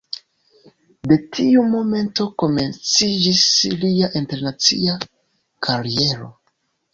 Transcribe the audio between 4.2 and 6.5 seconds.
internacia kariero.